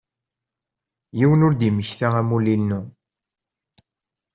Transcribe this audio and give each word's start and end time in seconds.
Yiwen 1.17 1.45
ur 1.47 1.53
d-yemmekta 1.55 2.07
amulli-inu. 2.19 2.81